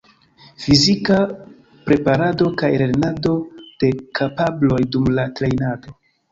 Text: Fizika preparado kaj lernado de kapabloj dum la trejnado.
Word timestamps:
Fizika 0.61 1.17
preparado 1.89 2.49
kaj 2.63 2.71
lernado 2.85 3.37
de 3.85 3.93
kapabloj 4.23 4.83
dum 4.99 5.15
la 5.21 5.31
trejnado. 5.41 5.99